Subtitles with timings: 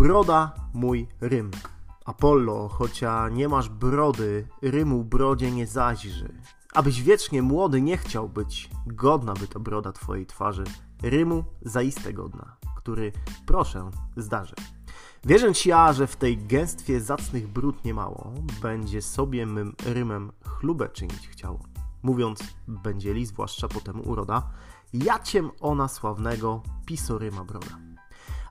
[0.00, 1.50] Broda mój rym.
[2.04, 6.34] Apollo, chocia nie masz brody, rymu brodzie nie zaźrzy.
[6.74, 10.64] Abyś wiecznie młody nie chciał być, godna by to broda twojej twarzy.
[11.02, 13.12] Rymu zaiste godna, który,
[13.46, 14.54] proszę, zdarzy.
[15.24, 21.28] Wierząc ja, że w tej gęstwie zacnych brud niemało, będzie sobie mym rymem chlubę czynić
[21.28, 21.60] chciało.
[22.02, 24.50] Mówiąc, będzie li zwłaszcza potem uroda,
[24.92, 27.89] jaciem ona sławnego pisoryma broda.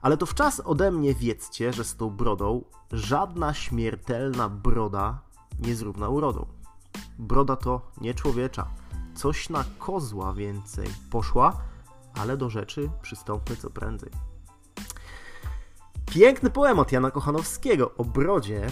[0.02, 5.18] Ale to w czas ode mnie wiedzcie, że z tą brodą żadna śmiertelna broda
[5.58, 6.46] nie zrówna urodą.
[7.18, 8.70] Broda to nie człowiecza,
[9.14, 11.60] coś na kozła więcej poszła,
[12.14, 14.10] ale do rzeczy przystąpmy co prędzej.
[16.06, 18.66] Piękny poemat Jana Kochanowskiego o brodzie.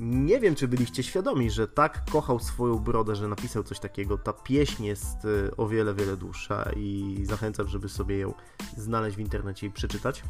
[0.00, 4.18] Nie wiem, czy byliście świadomi, że tak kochał swoją brodę, że napisał coś takiego.
[4.18, 8.34] Ta pieśń jest y, o wiele, wiele dłuższa i zachęcam, żeby sobie ją
[8.76, 10.22] znaleźć w internecie i przeczytać.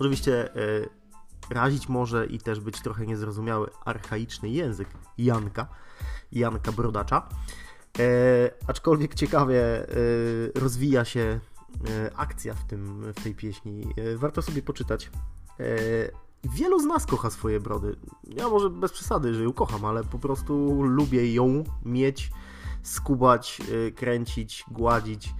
[0.00, 0.88] Oczywiście y,
[1.50, 5.66] razić może i też być trochę niezrozumiały archaiczny język Janka,
[6.32, 7.28] Janka Brodacza.
[7.98, 9.86] E, aczkolwiek ciekawie e,
[10.54, 13.86] rozwija się e, akcja w, tym, w tej pieśni.
[13.96, 15.10] E, warto sobie poczytać.
[15.60, 15.64] E,
[16.44, 17.96] wielu z nas kocha swoje brody.
[18.24, 22.30] Ja może bez przesady, że ją kocham, ale po prostu lubię ją mieć,
[22.82, 25.34] skubać, e, kręcić, gładzić.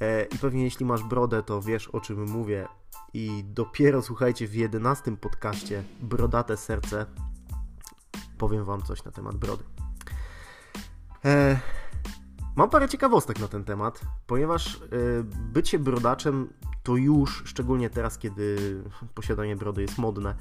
[0.00, 2.68] E, I pewnie jeśli masz brodę, to wiesz o czym mówię.
[3.14, 7.06] I dopiero słuchajcie w jedenastym podcaście Brodate Serce
[8.38, 9.64] powiem wam coś na temat brody.
[11.24, 11.60] E,
[12.56, 14.78] mam parę ciekawostek na ten temat, ponieważ e,
[15.52, 16.52] bycie brodaczem
[16.82, 18.56] to już, szczególnie teraz, kiedy
[19.14, 20.34] posiadanie brody jest modne,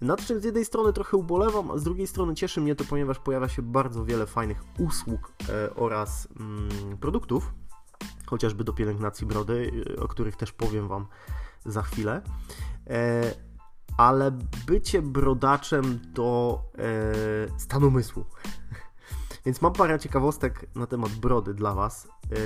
[0.00, 3.18] nad czym z jednej strony trochę ubolewam, a z drugiej strony cieszy mnie to, ponieważ
[3.18, 7.54] pojawia się bardzo wiele fajnych usług e, oraz mm, produktów,
[8.26, 11.06] chociażby do pielęgnacji brody, o których też powiem Wam
[11.66, 12.22] za chwilę.
[12.86, 13.34] E,
[13.96, 14.30] ale
[14.66, 18.24] bycie brodaczem to e, stan umysłu.
[19.46, 22.06] Więc mam parę ciekawostek na temat brody dla Was.
[22.06, 22.36] E,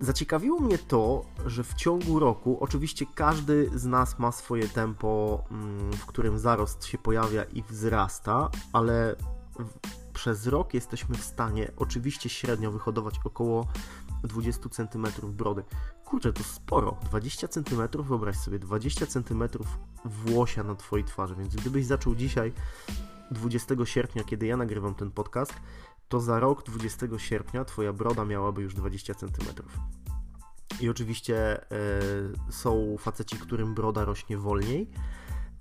[0.00, 5.92] zaciekawiło mnie to, że w ciągu roku, oczywiście każdy z nas ma swoje tempo, mm,
[5.92, 9.16] w którym zarost się pojawia i wzrasta, ale
[10.12, 13.66] przez rok jesteśmy w stanie oczywiście średnio wyhodować około
[14.24, 15.64] 20 cm brody.
[16.04, 16.96] Kurczę, to sporo.
[17.04, 19.48] 20 cm, wyobraź sobie, 20 cm
[20.04, 22.52] włosia na Twojej twarzy, więc gdybyś zaczął dzisiaj
[23.30, 25.54] 20 sierpnia, kiedy ja nagrywam ten podcast,
[26.08, 29.62] to za rok 20 sierpnia Twoja broda miałaby już 20 cm.
[30.80, 31.66] I oczywiście e,
[32.50, 34.90] są faceci, którym broda rośnie wolniej,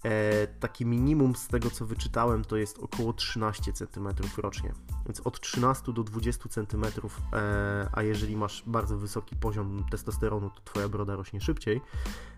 [0.06, 4.74] E, minimum z tego co wyczytałem to jest około 13 cm rocznie.
[5.06, 6.86] Więc od 13 do 20 cm,
[7.34, 11.82] e, a jeżeli masz bardzo wysoki poziom testosteronu, to twoja broda rośnie szybciej.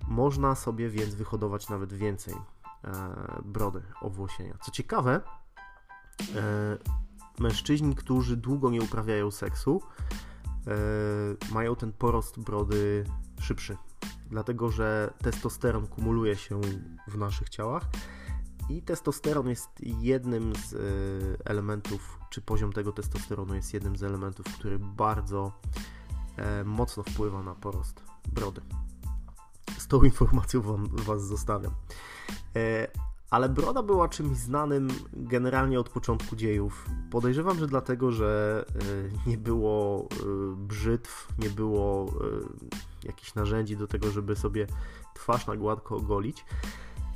[0.08, 2.90] Można sobie więc wyhodować nawet więcej e,
[3.46, 4.58] brody, owłosienia.
[4.62, 5.22] Co ciekawe,
[6.36, 6.78] e,
[7.40, 9.82] mężczyźni, którzy długo nie uprawiają seksu,
[10.68, 13.04] e, mają ten porost brody
[13.40, 13.78] szybszy
[14.30, 16.62] dlatego że testosteron kumuluje się
[17.08, 17.84] w naszych ciałach
[18.70, 20.78] i testosteron jest jednym z e,
[21.46, 25.52] elementów, czy poziom tego testosteronu jest jednym z elementów, który bardzo
[26.38, 28.04] e, mocno wpływa na porost
[28.34, 28.62] brody.
[29.78, 31.74] Z tą informacją wam, Was zostawiam.
[32.56, 32.88] E,
[33.30, 36.86] ale broda była czymś znanym generalnie od początku dziejów.
[37.12, 38.66] Podejrzewam, że dlatego, że
[39.28, 40.08] nie było
[40.56, 42.14] brzytw, nie było
[43.06, 44.68] jakichś narzędzi do tego, żeby sobie
[45.14, 46.46] twarz na gładko ogolić.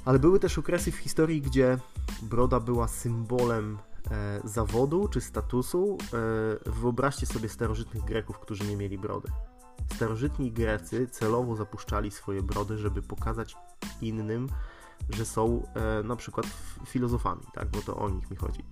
[0.05, 1.77] Ale były też okresy w historii, gdzie
[2.21, 3.77] broda była symbolem
[4.11, 5.97] e, zawodu czy statusu.
[6.65, 9.31] E, wyobraźcie sobie starożytnych Greków, którzy nie mieli brody.
[9.95, 13.55] Starożytni Grecy celowo zapuszczali swoje brody, żeby pokazać
[14.01, 14.49] innym,
[15.09, 16.45] że są e, na przykład
[16.85, 17.67] filozofami, tak?
[17.67, 18.63] bo to o nich mi chodzi.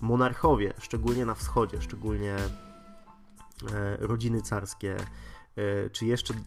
[0.00, 2.36] Monarchowie, szczególnie na wschodzie, szczególnie
[3.72, 4.96] e, rodziny carskie,
[5.92, 6.38] czy jeszcze, e,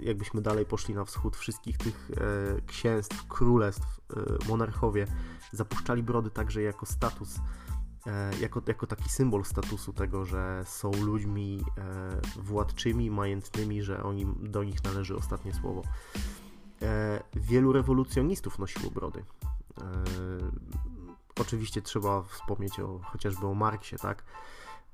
[0.00, 4.00] jakbyśmy dalej poszli na wschód, wszystkich tych e, księstw, królestw,
[4.48, 5.06] monarchowie
[5.52, 7.40] zapuszczali brody także jako status,
[8.40, 11.64] jako, jako taki symbol statusu tego, że są ludźmi
[12.36, 15.82] władczymi, majętnymi, że oni, do nich należy ostatnie słowo.
[17.34, 19.24] Wielu rewolucjonistów nosiło brody.
[21.40, 24.24] Oczywiście trzeba wspomnieć o, chociażby o Marksie, tak?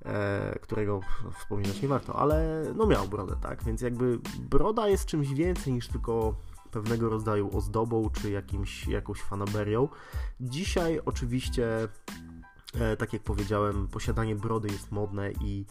[0.04, 1.00] E, którego
[1.38, 3.64] wspominać nie warto, ale no miał brodę, tak?
[3.64, 6.34] Więc jakby broda jest czymś więcej niż tylko
[6.70, 9.88] pewnego rodzaju ozdobą czy jakimś, jakąś fanaberią.
[10.40, 11.88] Dzisiaj oczywiście
[12.98, 15.64] tak jak powiedziałem, posiadanie brody jest modne i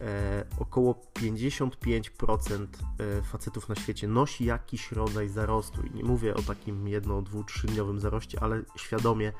[0.00, 2.66] e, około 55%
[2.98, 5.82] e, facetów na świecie nosi jakiś rodzaj zarostu.
[5.82, 9.32] I nie mówię o takim jedno, dwu, trzydniowym zaroście, ale świadomie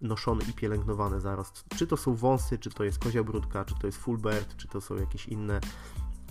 [0.00, 1.64] noszony i pielęgnowany zarost.
[1.76, 4.80] Czy to są wąsy, czy to jest kozia brudka, czy to jest fullbird, czy to
[4.80, 5.60] są jakieś inne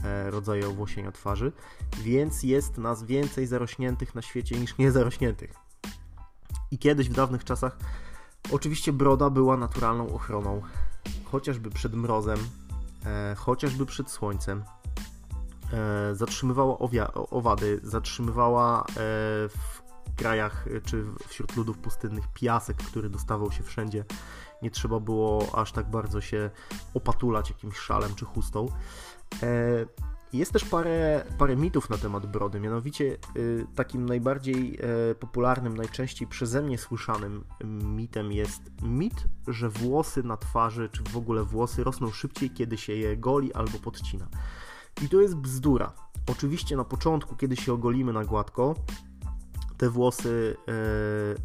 [0.04, 1.52] e, rodzaje owłosienia twarzy,
[2.04, 5.54] więc jest nas więcej zarośniętych na świecie niż niezarośniętych.
[6.72, 7.78] I kiedyś w dawnych czasach
[8.52, 10.62] Oczywiście broda była naturalną ochroną,
[11.24, 12.40] chociażby przed mrozem,
[13.06, 14.64] e, chociażby przed słońcem.
[15.74, 16.78] E, zatrzymywała
[17.14, 18.94] owady, zatrzymywała e,
[19.50, 19.82] w
[20.16, 24.06] krajach czy wśród ludów pustynnych piasek, który dostawał się wszędzie.
[24.62, 26.50] Nie trzeba było aż tak bardzo się
[26.94, 28.68] opatulać jakimś szalem czy chustą.
[29.44, 29.48] E,
[30.38, 34.80] jest też parę, parę mitów na temat brody, mianowicie y, takim najbardziej
[35.12, 37.44] y, popularnym, najczęściej przeze mnie słyszanym
[37.84, 42.94] mitem jest mit, że włosy na twarzy, czy w ogóle włosy rosną szybciej, kiedy się
[42.94, 44.28] je goli albo podcina.
[45.04, 45.94] I to jest bzdura.
[46.28, 48.76] Oczywiście na początku, kiedy się ogolimy na gładko,
[49.78, 50.58] te włosy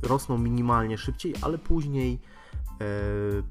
[0.02, 2.20] y, rosną minimalnie szybciej, ale później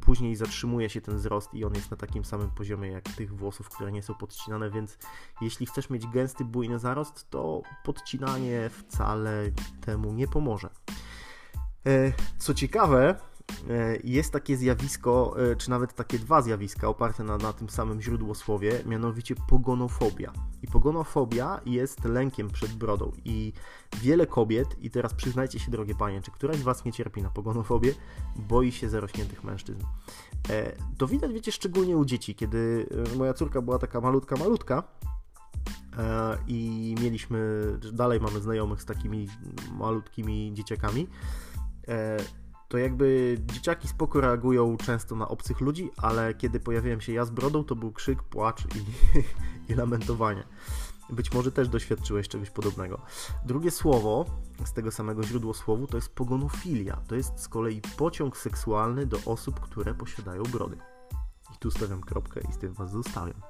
[0.02, 3.70] później zatrzymuje się ten wzrost i on jest na takim samym poziomie jak tych włosów,
[3.70, 4.98] które nie są podcinane, więc
[5.42, 9.44] jeśli chcesz mieć gęsty, bujny zarost, to podcinanie wcale
[9.82, 10.70] temu nie pomoże.
[11.86, 13.29] E, co ciekawe, E,
[14.04, 18.84] jest takie zjawisko, e, czy nawet takie dwa zjawiska oparte na, na tym samym źródłosłowie,
[18.86, 20.34] mianowicie pogonofobia.
[20.62, 23.12] I pogonofobia jest lękiem przed brodą.
[23.26, 23.54] I
[24.02, 27.30] wiele kobiet, i teraz przyznajcie się, drogie panie, czy któraś z was nie cierpi na
[27.30, 27.94] pogonofobię,
[28.36, 29.82] boi się zarośniętych mężczyzn.
[30.50, 34.84] E, to widać, wiecie, szczególnie u dzieci, kiedy moja córka była taka malutka, malutka,
[36.48, 37.64] i mieliśmy,
[37.94, 39.28] dalej mamy znajomych z takimi
[39.78, 41.08] malutkimi dzieciakami
[42.70, 47.30] to jakby dzieciaki spoko reagują często na obcych ludzi, ale kiedy pojawiłem się ja z
[47.30, 48.86] brodą, to był krzyk, płacz i,
[49.72, 50.44] i lamentowanie.
[51.10, 53.02] Być może też doświadczyłeś czegoś podobnego.
[53.46, 54.26] Drugie słowo
[54.66, 57.02] z tego samego źródłosłowu to jest pogonofilia.
[57.08, 60.78] To jest z kolei pociąg seksualny do osób, które posiadają brody.
[61.56, 63.42] I tu stawiam kropkę i z tym Was zostawiam.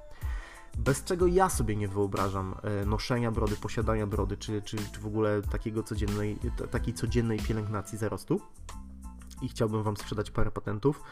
[0.78, 5.06] Bez czego ja sobie nie wyobrażam e, noszenia brody, posiadania brody, czy, czy, czy w
[5.06, 6.38] ogóle takiego codziennej,
[6.72, 8.42] takiej codziennej pielęgnacji zarostu
[9.42, 11.04] i chciałbym Wam sprzedać parę patentów.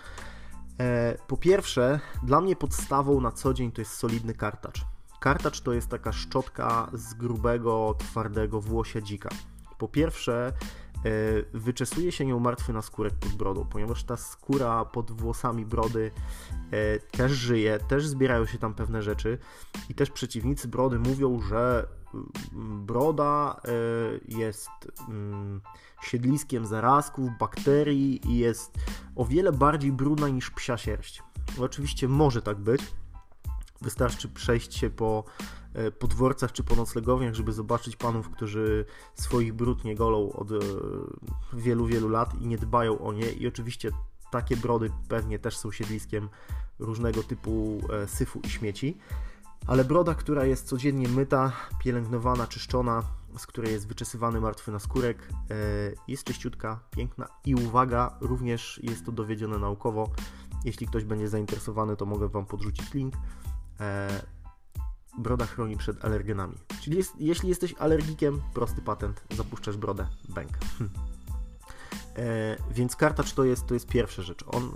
[0.80, 4.86] E, po pierwsze, dla mnie podstawą na co dzień to jest solidny kartacz.
[5.20, 9.30] Kartacz to jest taka szczotka z grubego, twardego włosia dzika.
[9.78, 10.54] Po pierwsze,
[10.98, 11.12] e,
[11.54, 16.12] wyczesuje się nią martwy naskórek pod brodą, ponieważ ta skóra pod włosami brody
[16.72, 19.38] e, też żyje, też zbierają się tam pewne rzeczy
[19.90, 21.88] i też przeciwnicy brody mówią, że
[22.86, 23.62] broda
[24.28, 24.70] jest
[25.10, 25.62] mm,
[26.02, 28.78] siedliskiem zarazków, bakterii i jest
[29.16, 31.24] o wiele bardziej brudna niż psia sierść.
[31.60, 32.82] Oczywiście może tak być.
[33.82, 35.24] Wystarczy przejść się po,
[35.74, 38.86] e, po dworcach czy po noclegowniach, żeby zobaczyć panów, którzy
[39.16, 40.56] swoich brud nie golą od e,
[41.54, 43.32] wielu, wielu lat i nie dbają o nie.
[43.32, 43.92] I oczywiście
[44.32, 46.30] takie brody pewnie też są siedliskiem
[46.80, 48.98] różnego typu e, syfu i śmieci.
[49.68, 53.04] Ale broda, która jest codziennie myta, pielęgnowana, czyszczona,
[53.38, 55.30] z której jest wyczesywany martwy naskórek.
[55.52, 55.56] E,
[56.08, 60.10] jest czyściutka, piękna i uwaga, również jest to dowiedzione naukowo.
[60.66, 63.14] Jeśli ktoś będzie zainteresowany, to mogę Wam podrzucić link.
[63.80, 64.22] E,
[65.18, 66.56] broda chroni przed alergenami.
[66.82, 70.52] Czyli jest, jeśli jesteś alergikiem, prosty patent, zapuszczasz brodę, bęk.
[70.78, 70.90] Hm.
[72.18, 74.44] E, więc kartacz to jest, to jest pierwsza rzecz.
[74.48, 74.70] On, e,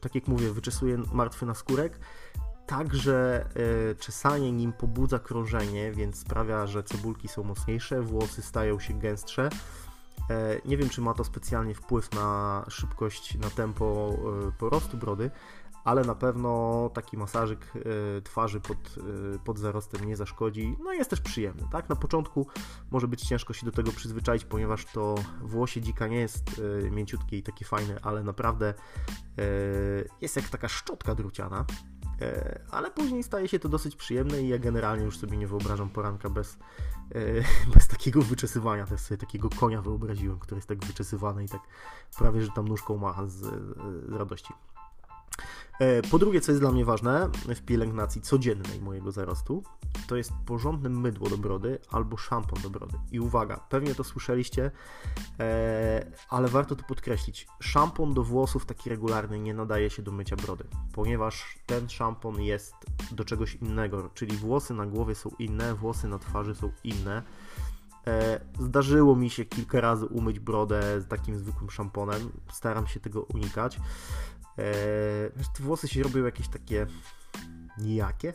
[0.00, 1.98] tak jak mówię, wyczesuje martwy naskórek,
[2.66, 3.44] Także
[3.90, 9.48] y, czesanie nim pobudza krążenie, więc sprawia, że cebulki są mocniejsze, włosy stają się gęstsze.
[10.30, 14.14] E, nie wiem, czy ma to specjalnie wpływ na szybkość, na tempo
[14.48, 15.30] y, porostu brody,
[15.84, 18.78] ale na pewno taki masażyk y, twarzy pod,
[19.44, 20.76] pod zarostem nie zaszkodzi.
[20.84, 21.88] No jest też przyjemny, tak?
[21.88, 22.46] Na początku
[22.90, 27.42] może być ciężko się do tego przyzwyczaić, ponieważ to włosie dzika nie jest mięciutkie i
[27.42, 28.74] takie fajne, ale naprawdę
[30.20, 31.64] jest jak taka szczotka druciana.
[32.22, 35.88] E, ale później staje się to dosyć przyjemne i ja generalnie już sobie nie wyobrażam
[35.88, 36.58] poranka bez,
[37.14, 37.18] e,
[37.74, 38.86] bez takiego wyczesywania.
[38.86, 41.60] Też sobie takiego konia wyobraziłem, który jest tak wyczesywany i tak
[42.18, 43.36] prawie, że tam nóżką macha z,
[44.08, 44.52] z radości.
[45.78, 49.62] E, po drugie, co jest dla mnie ważne w pielęgnacji codziennej mojego zarostu,
[50.06, 52.98] to jest porządne mydło do brody albo szampon do brody.
[53.12, 54.70] I uwaga, pewnie to słyszeliście,
[55.40, 57.46] e, ale warto to podkreślić.
[57.60, 62.74] Szampon do włosów taki regularny nie nadaje się do mycia brody, ponieważ ten szampon jest
[63.12, 67.22] do czegoś innego, czyli włosy na głowie są inne, włosy na twarzy są inne.
[68.06, 72.30] E, zdarzyło mi się kilka razy umyć brodę z takim zwykłym szamponem.
[72.52, 73.80] Staram się tego unikać.
[74.58, 76.86] Eee, te włosy się robią jakieś takie
[77.78, 78.32] nijakie.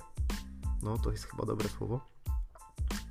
[0.84, 2.18] No, to jest chyba dobre słowo.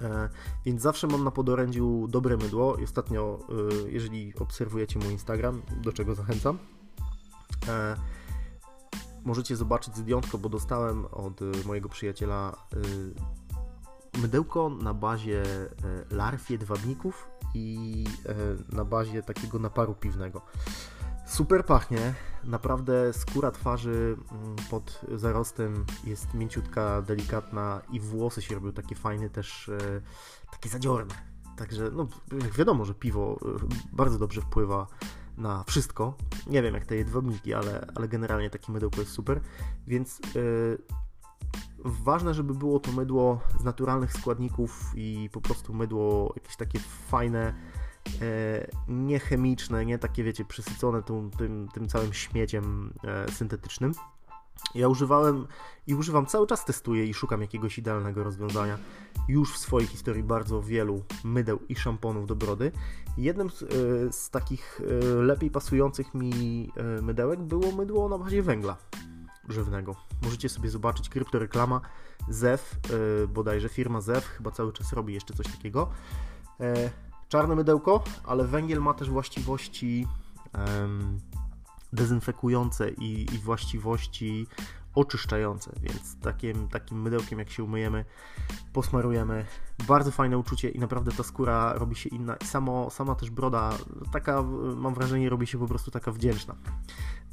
[0.01, 0.29] E,
[0.65, 2.77] więc zawsze mam na podorędziu dobre mydło.
[2.77, 6.59] I ostatnio, e, jeżeli obserwujecie mój Instagram, do czego zachęcam,
[7.69, 7.97] e,
[9.25, 12.57] możecie zobaczyć zdjątko, bo dostałem od mojego przyjaciela
[14.23, 15.43] mydełko na bazie
[16.11, 18.05] larw jedwabników i
[18.73, 20.43] na bazie takiego naparu piwnego.
[21.27, 22.15] Super pachnie,
[22.45, 29.31] naprawdę skóra twarzy mm, pod zarostem jest mięciutka, delikatna i włosy się robią takie fajne,
[29.31, 29.79] też e,
[30.51, 31.15] takie zadziorne.
[31.57, 32.09] Także, no,
[32.59, 33.47] wiadomo, że piwo e,
[33.93, 34.87] bardzo dobrze wpływa
[35.37, 36.15] na wszystko.
[36.47, 39.41] Nie wiem jak te jedwabniki, ale, ale generalnie takie mydełko jest super,
[39.87, 40.79] więc yy,
[41.85, 46.79] ważne, żeby było to mydło z naturalnych składników i po prostu mydło jakieś takie
[47.09, 47.55] fajne,
[48.89, 53.93] niechemiczne, nie takie, wiecie, przesycone tym, tym, tym całym śmieciem e, syntetycznym.
[54.75, 55.47] Ja używałem
[55.87, 58.79] i używam cały czas, testuję i szukam jakiegoś idealnego rozwiązania.
[59.29, 62.73] Już w swojej historii bardzo wielu mydeł i szamponów do brody.
[63.19, 63.67] Jednym z, e,
[64.13, 64.81] z takich
[65.23, 66.33] lepiej pasujących mi
[67.03, 68.77] mydełek było mydło na bazie węgla
[69.49, 69.97] żywnego.
[70.23, 71.81] Możecie sobie zobaczyć kryptoreklama
[72.29, 72.77] ZEW,
[73.29, 75.89] bodajże firma ZEW chyba cały czas robi jeszcze coś takiego
[77.29, 80.07] czarne mydełko, ale węgiel ma też właściwości
[81.93, 84.47] dezynfekujące i, i, właściwości
[84.95, 88.05] oczyszczające, więc takim, takim mydełkiem jak się umyjemy,
[88.73, 89.45] posmarujemy,
[89.89, 93.71] bardzo fajne uczucie i naprawdę ta skóra robi się inna i samo, sama też broda,
[94.13, 94.43] taka
[94.77, 96.55] mam wrażenie robi się po prostu taka wdzięczna.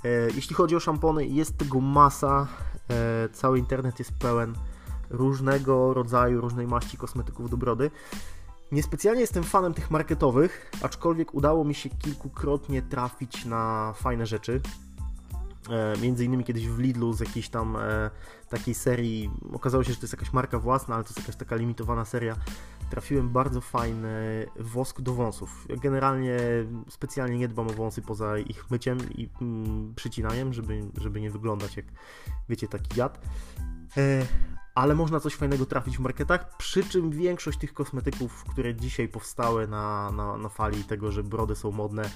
[0.03, 2.47] E, jeśli chodzi o szampony, jest tego masa,
[2.89, 4.53] e, cały internet jest pełen
[5.09, 7.91] różnego rodzaju, różnej maści kosmetyków do brody.
[8.73, 14.61] Niespecjalnie jestem fanem tych marketowych, aczkolwiek udało mi się kilkukrotnie trafić na fajne rzeczy.
[15.69, 18.09] E, między innymi kiedyś w Lidlu z jakiejś tam e,
[18.49, 21.55] takiej serii, okazało się, że to jest jakaś marka własna, ale to jest jakaś taka
[21.55, 22.35] limitowana seria.
[22.89, 25.67] Trafiłem bardzo fajny wosk do wąsów.
[25.81, 26.37] Generalnie
[26.89, 31.77] specjalnie nie dbam o wąsy poza ich myciem i mm, przycinaniem, żeby, żeby nie wyglądać
[31.77, 31.85] jak,
[32.49, 33.19] wiecie, taki jad.
[33.97, 34.25] E,
[34.75, 39.67] ale można coś fajnego trafić w marketach, przy czym większość tych kosmetyków, które dzisiaj powstały
[39.67, 42.09] na, na, na fali tego, że brody są modne,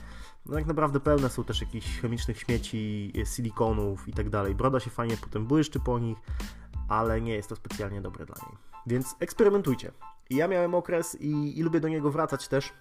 [0.45, 4.55] no tak naprawdę pełne są też jakichś chemicznych śmieci, silikonów i tak dalej.
[4.55, 6.17] Broda się fajnie potem błyszczy po nich,
[6.87, 8.57] ale nie jest to specjalnie dobre dla niej.
[8.87, 9.91] Więc eksperymentujcie.
[10.29, 12.73] Ja miałem okres i, i lubię do niego wracać też,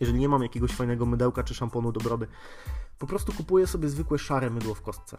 [0.00, 2.26] jeżeli nie mam jakiegoś fajnego mydełka czy szamponu do brody.
[2.98, 5.18] Po prostu kupuję sobie zwykłe szare mydło w kostce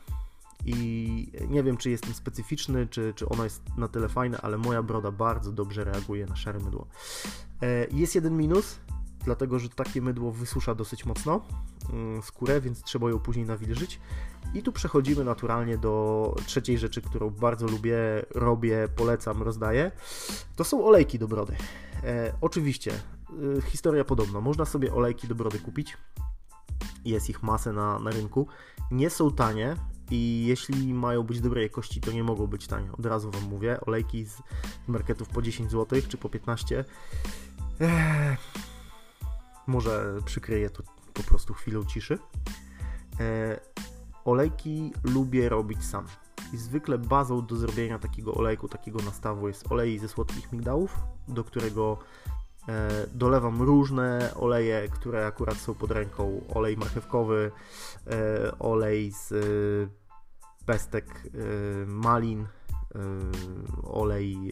[0.65, 4.83] i nie wiem, czy jestem specyficzny, czy, czy ona jest na tyle fajna, ale moja
[4.83, 6.87] broda bardzo dobrze reaguje na szare mydło.
[7.61, 8.79] E, jest jeden minus,
[9.23, 11.41] dlatego że takie mydło wysusza dosyć mocno
[11.93, 13.99] mm, skórę, więc trzeba ją później nawilżyć.
[14.53, 17.97] I tu przechodzimy naturalnie do trzeciej rzeczy, którą bardzo lubię,
[18.35, 19.91] robię, polecam, rozdaję.
[20.55, 21.55] To są olejki do brody.
[22.03, 22.91] E, oczywiście,
[23.57, 24.41] y, historia podobna.
[24.41, 25.97] Można sobie olejki do brody kupić.
[27.05, 28.47] Jest ich masę na, na rynku.
[28.91, 29.75] Nie są tanie,
[30.11, 32.91] i jeśli mają być dobrej jakości, to nie mogą być tanie.
[32.91, 33.81] Od razu Wam mówię.
[33.81, 34.41] Olejki z
[34.87, 36.85] marketów po 10 zł czy po 15.
[37.79, 38.37] Eee,
[39.67, 40.83] może przykryję to
[41.13, 42.19] po prostu chwilą ciszy.
[43.19, 43.59] Eee,
[44.25, 46.05] olejki lubię robić sam.
[46.53, 51.43] I zwykle bazą do zrobienia takiego olejku, takiego nastawu jest olej ze słodkich migdałów, do
[51.43, 51.97] którego
[52.27, 52.34] e,
[53.13, 56.41] dolewam różne oleje, które akurat są pod ręką.
[56.53, 57.51] Olej marchewkowy,
[58.07, 59.33] e, olej z
[60.65, 62.47] pestek, e, malin,
[63.83, 64.51] olej,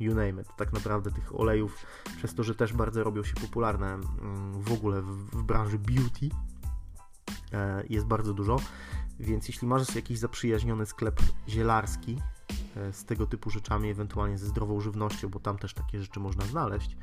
[0.00, 0.48] you name it.
[0.56, 1.86] Tak naprawdę tych olejów,
[2.16, 6.28] przez to, że też bardzo robią się popularne mm, w ogóle w branży beauty,
[7.88, 8.56] jest bardzo dużo.
[9.20, 12.18] Więc jeśli masz jakiś zaprzyjaźniony sklep zielarski
[12.92, 16.96] z tego typu rzeczami, ewentualnie ze zdrową żywnością, bo tam też takie rzeczy można znaleźć,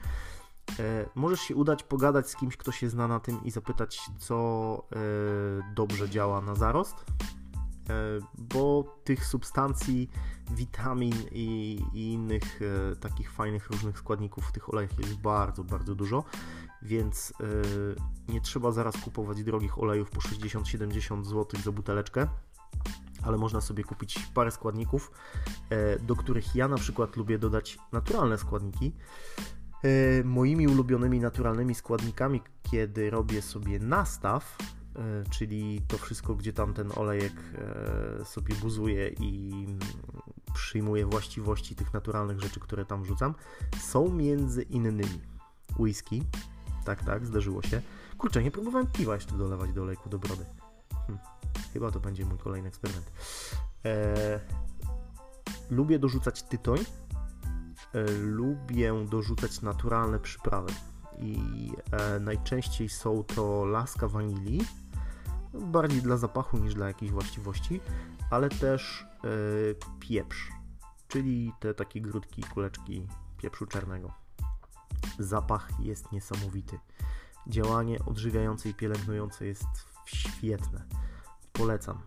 [0.79, 4.87] E, możesz się udać, pogadać z kimś, kto się zna na tym i zapytać, co
[4.91, 7.93] e, dobrze działa na zarost, e,
[8.37, 10.09] bo tych substancji,
[10.51, 12.59] witamin i, i innych
[12.99, 16.23] takich fajnych różnych składników w tych olejach jest bardzo, bardzo dużo,
[16.81, 17.33] więc
[18.27, 22.27] nie trzeba zaraz kupować drogich olejów po 60-70 zł za buteleczkę
[23.23, 25.11] ale można sobie kupić parę składników,
[26.01, 28.93] do których ja na przykład lubię dodać naturalne składniki.
[29.83, 34.57] E, moimi ulubionymi naturalnymi składnikami, kiedy robię sobie nastaw,
[34.95, 39.65] e, czyli to wszystko, gdzie tam ten olejek e, sobie buzuje i
[40.53, 43.35] przyjmuje właściwości tych naturalnych rzeczy, które tam wrzucam,
[43.81, 45.21] są między innymi
[45.79, 46.23] whisky.
[46.85, 47.81] Tak, tak, zdarzyło się.
[48.17, 50.45] Kurczę, nie próbowałem piwa jeszcze dolewać do olejku do brody.
[51.73, 53.11] Chyba to będzie mój kolejny eksperyment.
[53.85, 54.39] E,
[55.69, 56.79] lubię dorzucać tytoń.
[57.93, 60.73] E, lubię dorzucać naturalne przyprawy.
[61.19, 64.61] I e, najczęściej są to laska wanilii,
[65.53, 67.81] bardziej dla zapachu niż dla jakichś właściwości,
[68.29, 69.27] ale też e,
[69.99, 70.51] pieprz,
[71.07, 74.13] czyli te takie grudki, kuleczki pieprzu czarnego.
[75.19, 76.79] Zapach jest niesamowity.
[77.47, 79.65] Działanie odżywiające i pielęgnujące jest
[80.05, 80.85] świetne.
[81.53, 81.97] Polecam.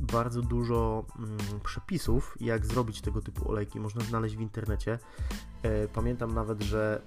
[0.00, 4.98] Bardzo dużo mm, przepisów, jak zrobić tego typu olejki, można znaleźć w internecie.
[5.62, 7.02] E, pamiętam nawet, że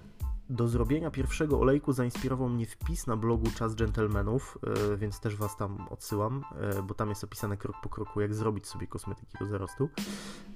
[0.49, 4.57] do zrobienia pierwszego olejku zainspirował mnie wpis na blogu Czas Gentlemanów,
[4.91, 8.33] e, więc też Was tam odsyłam, e, bo tam jest opisane krok po kroku, jak
[8.33, 9.89] zrobić sobie kosmetyki do zarostu.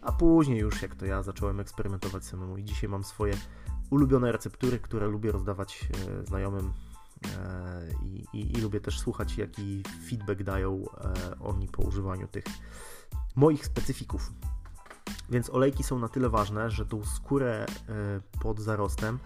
[0.02, 3.34] A później już, jak to ja, zacząłem eksperymentować samemu i dzisiaj mam swoje
[3.90, 5.90] ulubione receptury, które lubię rozdawać
[6.22, 6.74] e, znajomym
[8.04, 10.84] i, i, i lubię też słuchać, jaki feedback dają
[11.40, 12.44] oni po używaniu tych
[13.36, 14.34] moich specyfików.
[15.30, 17.66] Więc olejki są na tyle ważne, że tą skórę
[18.42, 19.20] pod zarostem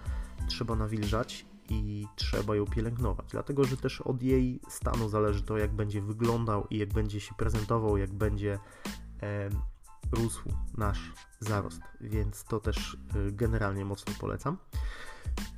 [0.48, 5.74] trzeba nawilżać i trzeba ją pielęgnować, dlatego że też od jej stanu zależy to, jak
[5.74, 8.60] będzie wyglądał i jak będzie się prezentował, jak będzie
[9.22, 9.50] e,
[10.12, 14.58] rósł nasz zarost, więc to też e, generalnie mocno polecam.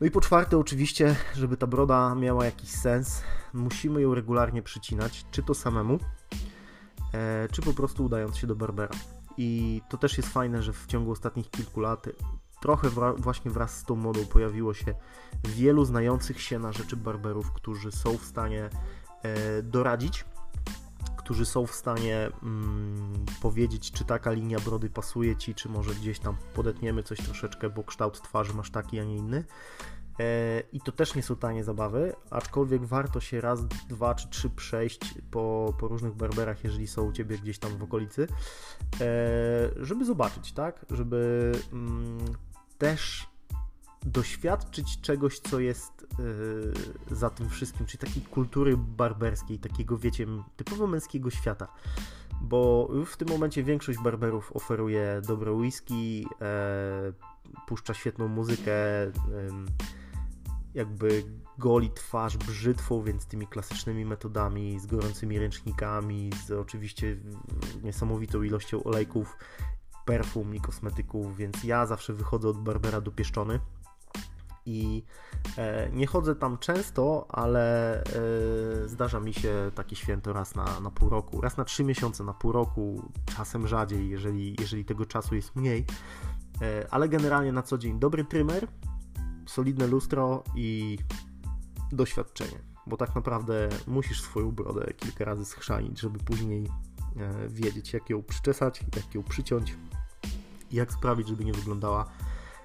[0.01, 5.25] No i po czwarte, oczywiście, żeby ta broda miała jakiś sens, musimy ją regularnie przycinać,
[5.31, 5.99] czy to samemu,
[7.13, 8.95] e, czy po prostu udając się do barbera.
[9.37, 12.07] I to też jest fajne, że w ciągu ostatnich kilku lat
[12.61, 14.93] trochę właśnie wraz z tą modą pojawiło się
[15.43, 18.69] wielu znających się na rzeczy barberów, którzy są w stanie
[19.23, 20.25] e, doradzić,
[21.29, 26.19] którzy są w stanie mm, powiedzieć, czy taka linia brody pasuje ci, czy może gdzieś
[26.19, 29.43] tam podetniemy coś troszeczkę, bo kształt twarzy masz taki, a nie inny.
[30.19, 34.49] E, I to też nie są tanie zabawy, aczkolwiek warto się raz, dwa czy trzy
[34.49, 34.99] przejść
[35.31, 38.27] po, po różnych barberach, jeżeli są u ciebie gdzieś tam w okolicy,
[39.01, 39.05] e,
[39.75, 40.85] żeby zobaczyć, tak?
[40.89, 42.17] Żeby mm,
[42.77, 43.27] też
[44.03, 45.98] doświadczyć czegoś, co jest
[47.11, 51.67] za tym wszystkim, czyli takiej kultury barberskiej, takiego, wiecie, typowo męskiego świata.
[52.41, 57.13] Bo w tym momencie większość barberów oferuje dobre whisky, e,
[57.67, 59.11] puszcza świetną muzykę, e,
[60.73, 61.23] jakby
[61.57, 67.17] goli twarz brzytwą, więc tymi klasycznymi metodami, z gorącymi ręcznikami, z oczywiście
[67.83, 69.37] niesamowitą ilością olejków
[70.05, 73.59] perfum i kosmetyków, więc ja zawsze wychodzę od Barbera dopieszczony
[74.69, 75.03] i
[75.57, 78.03] e, nie chodzę tam często, ale e,
[78.87, 82.33] zdarza mi się takie święto raz na, na pół roku, raz na trzy miesiące, na
[82.33, 85.85] pół roku, czasem rzadziej, jeżeli, jeżeli tego czasu jest mniej,
[86.61, 88.67] e, ale generalnie na co dzień dobry trymer,
[89.45, 90.97] solidne lustro i
[91.91, 96.67] doświadczenie, bo tak naprawdę musisz swoją brodę kilka razy schrzanić, żeby później
[97.47, 99.75] wiedzieć jak ją przyczesać, jak ją przyciąć
[100.71, 102.05] jak sprawić, żeby nie wyglądała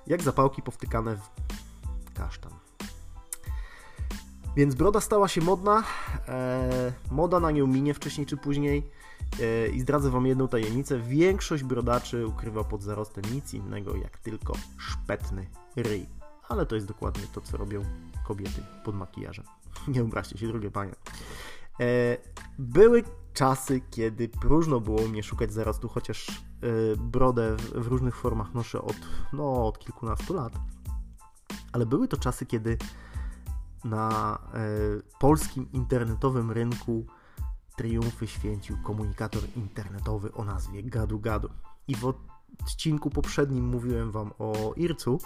[0.07, 1.31] jak zapałki powtykane w
[2.15, 2.53] kasztan.
[4.57, 5.85] Więc broda stała się modna,
[6.29, 8.91] e, moda na nią minie wcześniej czy później
[9.41, 10.99] e, i zdradzę Wam jedną tajemnicę.
[10.99, 15.47] Większość brodaczy ukrywa pod zarostem nic innego jak tylko szpetny
[15.77, 16.07] ryj.
[16.49, 17.85] Ale to jest dokładnie to, co robią
[18.27, 19.45] kobiety pod makijażem.
[19.89, 20.95] Nie obraźcie się, drugie panie.
[21.81, 22.17] E,
[22.59, 26.33] były czasy, kiedy próżno było mnie szukać zarostu, chociaż e,
[26.97, 28.97] brodę w różnych formach noszę od,
[29.33, 30.53] no, od kilkunastu lat.
[31.75, 32.79] Ale były to czasy, kiedy
[33.85, 34.59] na e,
[35.19, 37.07] polskim internetowym rynku
[37.77, 41.49] triumfy święcił komunikator internetowy o nazwie Gadu Gadu.
[41.89, 42.15] I w
[42.63, 45.19] odcinku poprzednim mówiłem Wam o Ircu,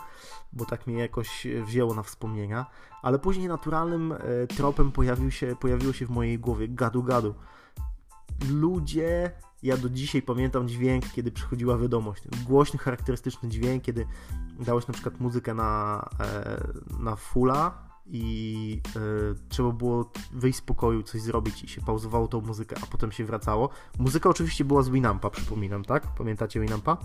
[0.53, 2.67] bo tak mnie jakoś wzięło na wspomnienia,
[3.03, 4.15] ale później naturalnym
[4.57, 7.35] tropem pojawił się, pojawiło się w mojej głowie Gadu Gadu
[8.51, 14.07] ludzie, ja do dzisiaj pamiętam dźwięk, kiedy przychodziła wiadomość, głośny, charakterystyczny dźwięk, kiedy
[14.61, 16.61] dałeś na przykład muzykę na, e,
[17.01, 19.01] na fulla i e,
[19.49, 23.25] trzeba było wyjść z pokoju, coś zrobić i się pauzowało tą muzykę, a potem się
[23.25, 23.69] wracało.
[23.99, 26.07] Muzyka oczywiście była z Winampa, przypominam, tak?
[26.19, 26.97] Pamiętacie Winampa?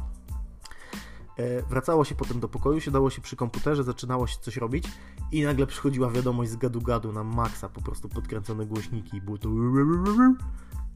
[1.38, 4.86] E, wracało się potem do pokoju, siadało się przy komputerze, zaczynało się coś robić
[5.32, 9.50] i nagle przychodziła wiadomość z gadu-gadu na maksa, po prostu podkręcone głośniki i było to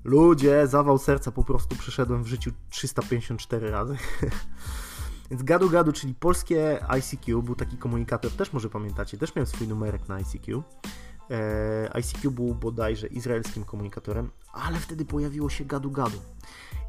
[0.07, 3.97] Ludzie, zawał serca po prostu przeszedłem w życiu 354 razy.
[5.31, 9.67] Więc gadu gadu, czyli polskie ICQ, był taki komunikator, też może pamiętacie, też miałem swój
[9.67, 10.63] numerek na ICQ.
[11.31, 16.17] E, ICQ był bodajże izraelskim komunikatorem, ale wtedy pojawiło się gadu gadu.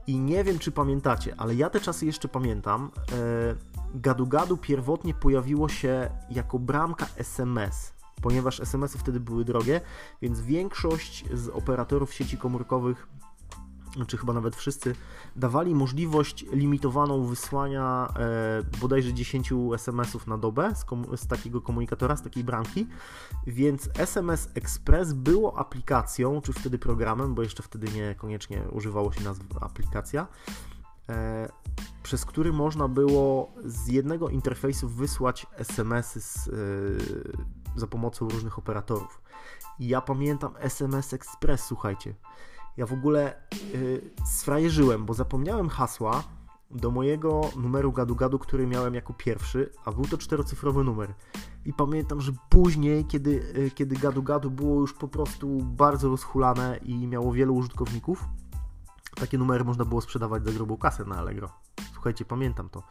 [0.07, 2.90] I nie wiem, czy pamiętacie, ale ja te czasy jeszcze pamiętam.
[3.12, 3.54] E,
[3.94, 9.81] gadu gadu pierwotnie pojawiło się jako bramka SMS ponieważ SMS-y wtedy były drogie,
[10.22, 13.09] więc większość z operatorów sieci komórkowych
[14.07, 14.94] czy chyba nawet wszyscy,
[15.37, 20.85] dawali możliwość limitowaną wysłania e, bodajże 10 SMS-ów na dobę z,
[21.20, 22.87] z, takiego komunikatora, z takiej bramki,
[23.46, 29.44] więc SMS Express było aplikacją, czy wtedy programem, bo jeszcze wtedy niekoniecznie używało się nazwy
[29.61, 30.26] aplikacja,
[31.09, 31.48] e,
[32.02, 36.52] przez który można było z jednego interfejsu wysłać SMS-y z, e,
[37.76, 39.22] za pomocą różnych operatorów.
[39.78, 42.14] I ja pamiętam SMS Express, słuchajcie.
[42.76, 43.42] Ja w ogóle
[43.74, 46.22] yy, bo zapomniałem hasła
[46.70, 51.14] do mojego numeru gadu-gadu, który miałem jako pierwszy, a był to czterocyfrowy numer.
[51.64, 57.07] I pamiętam, że później, kiedy, yy, kiedy gadu-gadu było już po prostu bardzo rozhulane i
[57.07, 58.24] miało wielu użytkowników,
[59.20, 61.48] takie numery można było sprzedawać za grubą kasę na Allegro.
[61.92, 62.83] Słuchajcie, pamiętam to.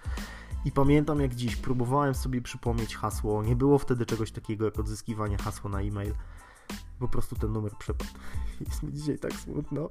[0.65, 3.43] I pamiętam jak dziś, próbowałem sobie przypomnieć hasło.
[3.43, 6.13] Nie było wtedy czegoś takiego jak odzyskiwanie hasła na e-mail
[6.99, 8.09] po prostu ten numer przepadł.
[8.67, 9.89] Jest mi dzisiaj tak smutno.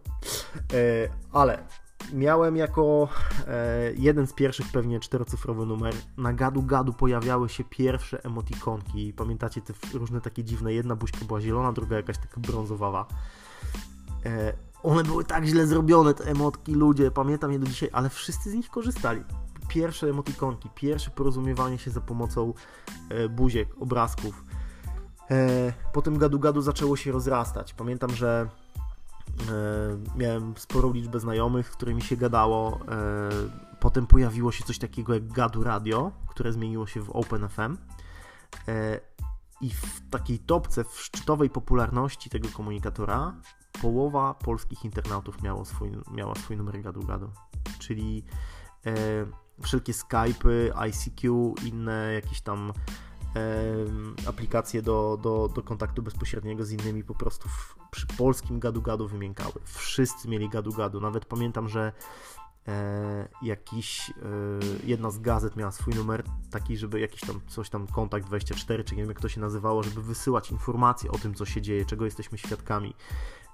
[0.72, 1.64] E, ale
[2.12, 3.08] miałem jako
[3.46, 5.94] e, jeden z pierwszych pewnie czterocyfrowy numer.
[6.16, 9.12] Na gadu gadu pojawiały się pierwsze emotikonki.
[9.12, 10.72] Pamiętacie te różne takie dziwne?
[10.72, 13.06] Jedna buźka była zielona, druga jakaś taka brązowawa.
[14.26, 14.52] E,
[14.82, 18.54] one były tak źle zrobione, te emotki, ludzie, pamiętam je do dzisiaj, ale wszyscy z
[18.54, 19.24] nich korzystali.
[19.68, 22.54] Pierwsze emotikonki, pierwsze porozumiewanie się za pomocą
[23.08, 24.44] e, buziek, obrazków
[25.30, 27.74] E, potem gadu-gadu zaczęło się rozrastać.
[27.74, 28.48] Pamiętam, że
[29.40, 32.80] e, miałem sporą liczbę znajomych, z którymi się gadało.
[32.88, 33.28] E,
[33.80, 37.76] potem pojawiło się coś takiego jak Gadu Radio, które zmieniło się w OpenFM.
[39.60, 43.34] I w takiej topce, w szczytowej popularności tego komunikatora,
[43.82, 47.28] połowa polskich internautów miało swój, miała swój numer gadu-gadu.
[47.78, 48.24] Czyli
[49.62, 52.72] wszelkie Skype'y, ICQ, inne jakieś tam
[54.26, 59.54] aplikacje do, do, do kontaktu bezpośredniego z innymi po prostu w, przy polskim gadu-gadu wymiękały.
[59.64, 61.00] Wszyscy mieli gadu-gadu.
[61.00, 61.92] Nawet pamiętam, że
[62.68, 64.12] e, jakiś, e,
[64.84, 68.96] jedna z gazet miała swój numer taki, żeby jakiś tam coś tam kontakt 24, czy
[68.96, 72.04] nie wiem jak to się nazywało, żeby wysyłać informacje o tym, co się dzieje, czego
[72.04, 72.94] jesteśmy świadkami.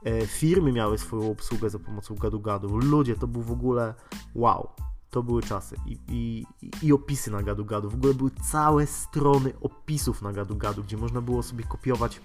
[0.04, 2.76] E, firmy miały swoją obsługę za pomocą gadu-gadu.
[2.76, 3.94] Ludzie, to był w ogóle
[4.34, 4.68] wow
[5.12, 5.76] to były czasy.
[5.86, 6.46] I, i,
[6.82, 7.90] i opisy na gadu-gadu.
[7.90, 12.20] W ogóle były całe strony opisów na gadu-gadu, gdzie można było sobie kopiować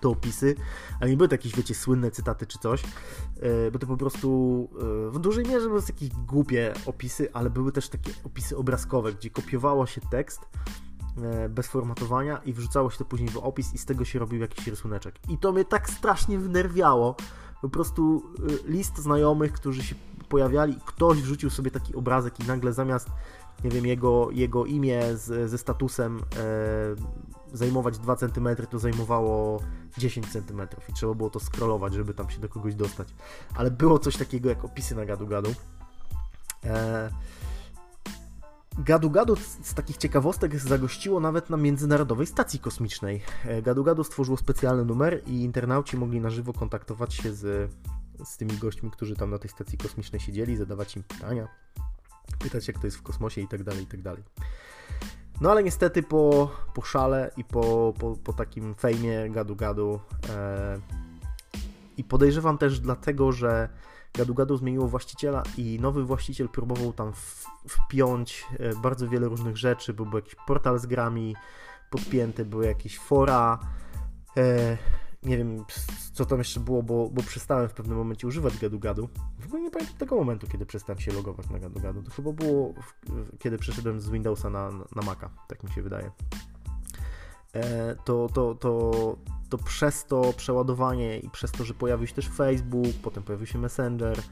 [0.00, 0.54] te opisy,
[1.00, 2.82] ale nie były to jakieś, wiecie, słynne cytaty czy coś,
[3.40, 4.68] e, bo to po prostu
[5.08, 9.30] e, w dużej mierze były jakieś głupie opisy, ale były też takie opisy obrazkowe, gdzie
[9.30, 10.40] kopiowało się tekst
[11.22, 14.40] e, bez formatowania i wrzucało się to później w opis i z tego się robił
[14.40, 15.14] jakiś rysuneczek.
[15.28, 17.16] I to mnie tak strasznie wnerwiało.
[17.62, 18.22] Po prostu
[18.64, 19.94] list znajomych, którzy się
[20.28, 23.10] pojawiali, ktoś wrzucił sobie taki obrazek i nagle zamiast,
[23.64, 26.22] nie wiem, jego, jego imię z, ze statusem e,
[27.52, 29.60] zajmować 2 cm, to zajmowało
[29.98, 33.08] 10 cm i trzeba było to scrollować, żeby tam się do kogoś dostać.
[33.54, 35.54] Ale było coś takiego jak opisy na gadu-gadu.
[36.64, 37.10] E,
[38.84, 43.22] Gadu-Gadu z takich ciekawostek zagościło nawet na Międzynarodowej Stacji Kosmicznej.
[43.44, 47.72] E, Gadu-Gadu stworzyło specjalny numer i internauci mogli na żywo kontaktować się z
[48.24, 51.48] z tymi gośćmi, którzy tam na tej stacji kosmicznej siedzieli, zadawać im pytania,
[52.38, 54.18] pytać jak to jest w kosmosie i tak dalej, i tak.
[55.40, 60.80] No ale niestety po, po szale i po, po, po takim fejmie gadu-gadu e,
[61.96, 63.68] i podejrzewam też dlatego, że
[64.14, 67.12] gadu-gadu zmieniło właściciela i nowy właściciel próbował tam
[67.68, 71.36] wpiąć e, bardzo wiele różnych rzeczy, bo był jakiś portal z grami
[71.90, 73.58] podpięty, były jakieś fora,
[74.36, 74.76] e,
[75.22, 75.64] nie wiem,
[76.12, 79.08] co tam jeszcze było, bo, bo przestałem w pewnym momencie używać gadu-gadu.
[79.38, 82.02] W ogóle nie pamiętam tego momentu, kiedy przestałem się logować na gadu-gadu.
[82.02, 86.10] To chyba było, w, kiedy przeszedłem z Windowsa na, na Maca, tak mi się wydaje.
[87.54, 89.16] E, to, to, to,
[89.48, 93.58] to przez to przeładowanie i przez to, że pojawił się też Facebook, potem pojawił się
[93.58, 94.22] Messenger,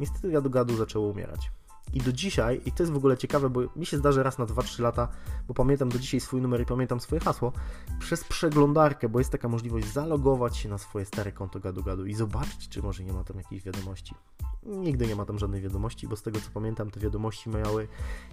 [0.00, 1.50] niestety gadu-gadu zaczęło umierać.
[1.92, 4.46] I do dzisiaj, i to jest w ogóle ciekawe, bo mi się zdarzy raz na
[4.46, 5.08] 2-3 lata,
[5.48, 7.52] bo pamiętam do dzisiaj swój numer i pamiętam swoje hasło,
[7.98, 12.68] przez przeglądarkę, bo jest taka możliwość zalogować się na swoje stare konto gadu-gadu i zobaczyć,
[12.68, 14.14] czy może nie ma tam jakiejś wiadomości.
[14.62, 17.88] Nigdy nie ma tam żadnej wiadomości, bo z tego co pamiętam, te wiadomości miały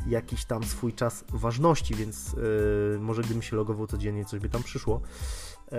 [0.07, 4.63] jakiś tam swój czas ważności, więc yy, może gdybym się logował codziennie, coś by tam
[4.63, 5.01] przyszło.
[5.71, 5.77] Yy,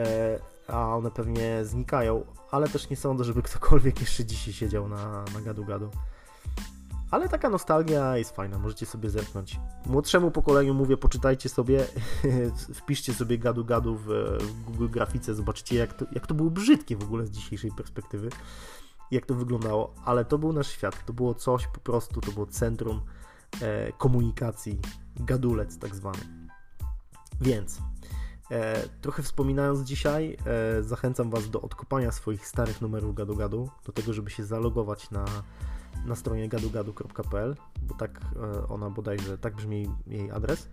[0.68, 5.40] a one pewnie znikają, ale też nie sądzę, żeby ktokolwiek jeszcze dzisiaj siedział na, na
[5.40, 5.90] gadu-gadu.
[7.12, 9.60] Ale taka nostalgia jest fajna, możecie sobie zerknąć.
[9.86, 11.86] Młodszemu pokoleniu mówię, poczytajcie sobie,
[12.80, 14.06] wpiszcie sobie gadu-gadu w,
[14.40, 18.30] w, Google Grafice, zobaczycie jak to, jak to było brzydkie w ogóle z dzisiejszej perspektywy,
[19.10, 22.46] jak to wyglądało, ale to był nasz świat, to było coś po prostu, to było
[22.46, 23.00] centrum
[23.60, 24.78] e, komunikacji,
[25.16, 26.18] gadulec tak zwany.
[27.40, 27.80] Więc
[28.52, 30.36] E, trochę wspominając dzisiaj,
[30.78, 35.24] e, zachęcam Was do odkopania swoich starych numerów gadu-gadu, do tego, żeby się zalogować na,
[36.06, 40.68] na stronie gadugadu.pl, bo tak e, ona bodajże, tak brzmi jej adres.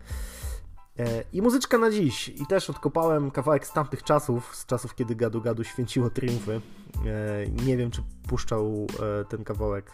[0.99, 2.27] E, I muzyczka na dziś.
[2.27, 6.61] I też odkopałem kawałek z tamtych czasów, z czasów, kiedy Gadu Gadu święciło triumfy.
[7.05, 8.87] E, nie wiem, czy puszczał
[9.29, 9.91] ten kawałek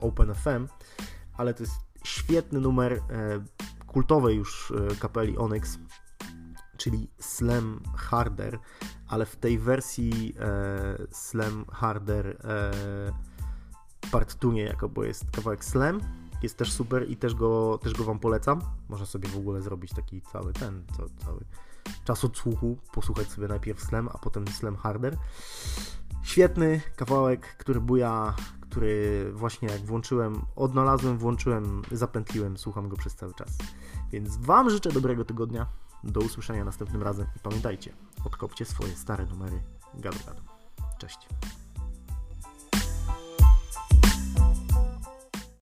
[0.00, 0.68] Open FM,
[1.36, 3.02] ale to jest świetny numer
[3.86, 5.78] kultowej już kapeli Onyx,
[6.76, 8.58] czyli Slam Harder,
[9.08, 10.34] ale w tej wersji
[11.10, 12.36] Slam Harder
[14.10, 16.00] part 2 jako, bo jest kawałek Slam
[16.42, 18.60] jest też super i też go, też go Wam polecam.
[18.88, 20.84] Można sobie w ogóle zrobić taki cały ten,
[21.24, 21.40] cały
[22.04, 25.16] czas odsłuchu, posłuchać sobie najpierw Slam, a potem Slam Harder.
[26.22, 33.34] Świetny kawałek, który buja, który właśnie jak włączyłem, odnalazłem, włączyłem, zapętliłem, słucham go przez cały
[33.34, 33.58] czas.
[34.12, 35.66] Więc Wam życzę dobrego tygodnia,
[36.04, 37.92] do usłyszenia następnym razem i pamiętajcie,
[38.24, 39.62] odkopcie swoje stare numery
[39.94, 40.42] gadu gadu.
[40.98, 41.28] Cześć.